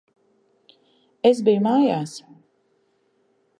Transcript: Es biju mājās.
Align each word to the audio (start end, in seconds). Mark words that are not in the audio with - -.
Es 1.31 1.43
biju 1.49 1.63
mājās. 1.67 2.17